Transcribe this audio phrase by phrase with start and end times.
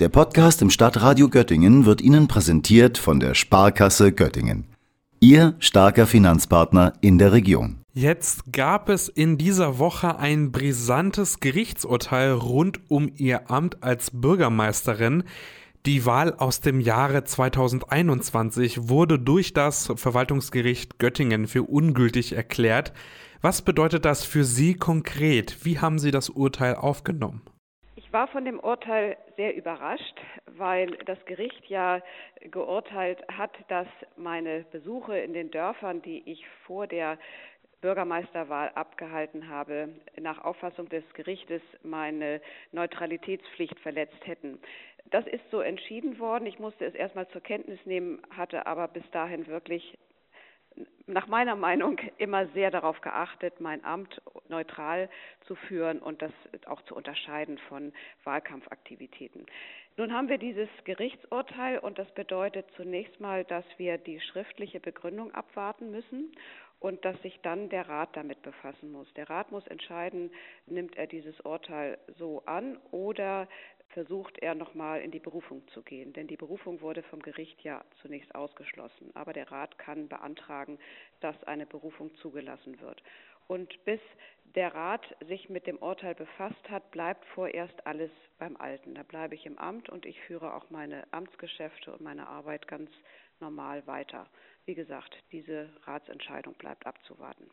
[0.00, 4.64] Der Podcast im Stadtradio Göttingen wird Ihnen präsentiert von der Sparkasse Göttingen.
[5.20, 7.78] Ihr starker Finanzpartner in der Region.
[7.92, 15.22] Jetzt gab es in dieser Woche ein brisantes Gerichtsurteil rund um Ihr Amt als Bürgermeisterin.
[15.86, 22.92] Die Wahl aus dem Jahre 2021 wurde durch das Verwaltungsgericht Göttingen für ungültig erklärt.
[23.42, 25.58] Was bedeutet das für Sie konkret?
[25.62, 27.42] Wie haben Sie das Urteil aufgenommen?
[28.14, 32.00] War von dem Urteil sehr überrascht, weil das Gericht ja
[32.42, 37.18] geurteilt hat, dass meine Besuche in den Dörfern, die ich vor der
[37.80, 44.60] Bürgermeisterwahl abgehalten habe, nach Auffassung des Gerichtes meine Neutralitätspflicht verletzt hätten.
[45.10, 46.46] Das ist so entschieden worden.
[46.46, 49.98] Ich musste es erstmal zur Kenntnis nehmen, hatte aber bis dahin wirklich
[51.06, 55.10] nach meiner Meinung immer sehr darauf geachtet, mein Amt neutral
[55.46, 56.32] zu führen und das
[56.66, 57.92] auch zu unterscheiden von
[58.24, 59.46] Wahlkampfaktivitäten.
[59.96, 65.32] Nun haben wir dieses Gerichtsurteil und das bedeutet zunächst mal, dass wir die schriftliche Begründung
[65.32, 66.32] abwarten müssen
[66.80, 69.12] und dass sich dann der Rat damit befassen muss.
[69.14, 70.30] Der Rat muss entscheiden,
[70.66, 73.48] nimmt er dieses Urteil so an oder
[73.94, 76.12] versucht er nochmal in die Berufung zu gehen.
[76.12, 79.10] Denn die Berufung wurde vom Gericht ja zunächst ausgeschlossen.
[79.14, 80.78] Aber der Rat kann beantragen,
[81.20, 83.02] dass eine Berufung zugelassen wird.
[83.46, 84.00] Und bis
[84.56, 88.94] der Rat sich mit dem Urteil befasst hat, bleibt vorerst alles beim Alten.
[88.94, 92.90] Da bleibe ich im Amt und ich führe auch meine Amtsgeschäfte und meine Arbeit ganz
[93.40, 94.28] normal weiter.
[94.64, 97.48] Wie gesagt, diese Ratsentscheidung bleibt abzuwarten.